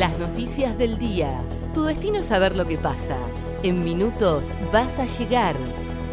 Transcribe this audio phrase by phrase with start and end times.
[0.00, 1.42] Las noticias del día.
[1.74, 3.18] Tu destino es saber lo que pasa.
[3.62, 5.54] En minutos vas a llegar.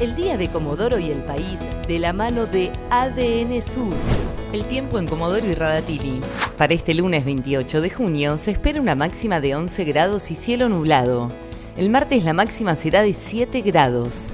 [0.01, 3.93] El día de Comodoro y el país de la mano de ADN Sur.
[4.51, 6.21] El tiempo en Comodoro y Radatili.
[6.57, 10.67] Para este lunes 28 de junio se espera una máxima de 11 grados y cielo
[10.67, 11.31] nublado.
[11.77, 14.33] El martes la máxima será de 7 grados.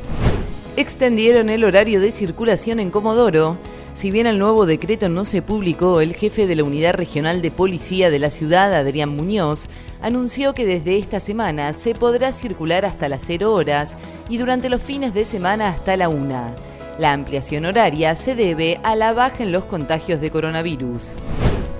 [0.75, 3.59] Extendieron el horario de circulación en Comodoro.
[3.93, 7.51] Si bien el nuevo decreto no se publicó, el jefe de la Unidad Regional de
[7.51, 9.69] Policía de la ciudad, Adrián Muñoz,
[10.01, 13.97] anunció que desde esta semana se podrá circular hasta las 0 horas
[14.29, 16.55] y durante los fines de semana hasta la 1.
[16.97, 21.19] La ampliación horaria se debe a la baja en los contagios de coronavirus.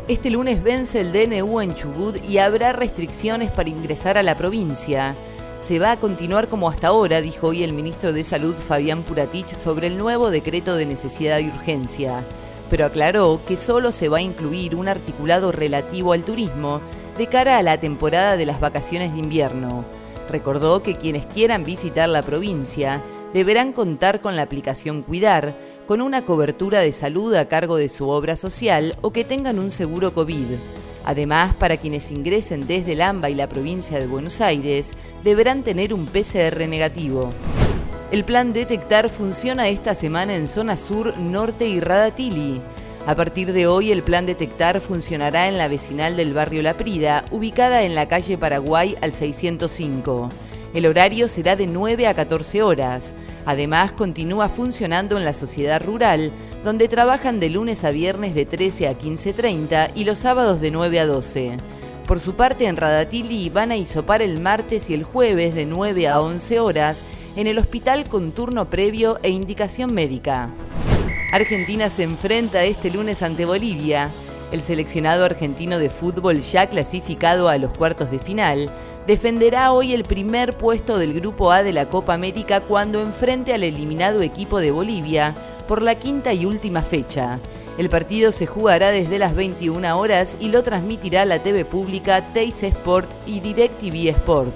[0.07, 5.15] Este lunes vence el DNU en Chubut y habrá restricciones para ingresar a la provincia
[5.63, 9.55] se va a continuar como hasta ahora, dijo hoy el ministro de Salud Fabián Puratich
[9.55, 12.25] sobre el nuevo decreto de necesidad y urgencia,
[12.69, 16.81] pero aclaró que solo se va a incluir un articulado relativo al turismo
[17.17, 19.85] de cara a la temporada de las vacaciones de invierno.
[20.29, 23.01] Recordó que quienes quieran visitar la provincia
[23.33, 25.55] deberán contar con la aplicación Cuidar,
[25.87, 29.71] con una cobertura de salud a cargo de su obra social o que tengan un
[29.71, 30.47] seguro COVID.
[31.05, 35.93] Además, para quienes ingresen desde el AMBA y la provincia de Buenos Aires, deberán tener
[35.93, 37.29] un PCR negativo.
[38.11, 42.61] El plan Detectar funciona esta semana en zona sur, norte y Radatili.
[43.05, 47.25] A partir de hoy, el plan Detectar funcionará en la vecinal del barrio La Prida,
[47.31, 50.29] ubicada en la calle Paraguay al 605.
[50.73, 53.13] El horario será de 9 a 14 horas.
[53.45, 56.31] Además, continúa funcionando en la sociedad rural,
[56.63, 60.99] donde trabajan de lunes a viernes de 13 a 15.30 y los sábados de 9
[60.99, 61.57] a 12.
[62.07, 66.07] Por su parte, en Radatili van a isopar el martes y el jueves de 9
[66.07, 67.03] a 11 horas
[67.35, 70.49] en el hospital con turno previo e indicación médica.
[71.31, 74.09] Argentina se enfrenta este lunes ante Bolivia.
[74.51, 78.69] El seleccionado argentino de fútbol ya clasificado a los cuartos de final
[79.07, 83.63] defenderá hoy el primer puesto del Grupo A de la Copa América cuando enfrente al
[83.63, 85.35] eliminado equipo de Bolivia
[85.67, 87.39] por la quinta y última fecha.
[87.77, 92.61] El partido se jugará desde las 21 horas y lo transmitirá la TV pública Teis
[92.61, 94.51] Sport y DirecTV Sport.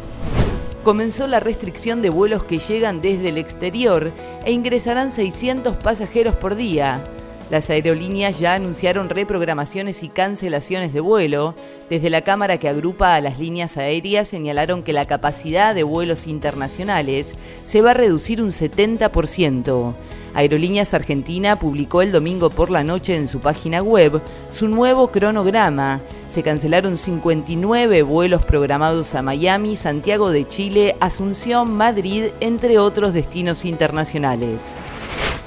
[0.84, 4.12] Comenzó la restricción de vuelos que llegan desde el exterior
[4.46, 7.04] e ingresarán 600 pasajeros por día.
[7.50, 11.56] Las aerolíneas ya anunciaron reprogramaciones y cancelaciones de vuelo.
[11.90, 16.28] Desde la Cámara que agrupa a las líneas aéreas señalaron que la capacidad de vuelos
[16.28, 19.94] internacionales se va a reducir un 70%.
[20.34, 24.22] Aerolíneas Argentina publicó el domingo por la noche en su página web
[24.52, 26.02] su nuevo cronograma.
[26.28, 33.64] Se cancelaron 59 vuelos programados a Miami, Santiago de Chile, Asunción, Madrid, entre otros destinos
[33.66, 34.76] internacionales.